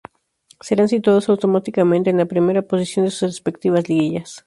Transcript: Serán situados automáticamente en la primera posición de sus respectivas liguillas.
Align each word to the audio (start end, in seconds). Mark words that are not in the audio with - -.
Serán 0.67 0.87
situados 0.89 1.29
automáticamente 1.29 2.09
en 2.09 2.17
la 2.17 2.25
primera 2.25 2.63
posición 2.63 3.05
de 3.05 3.11
sus 3.11 3.29
respectivas 3.29 3.87
liguillas. 3.87 4.39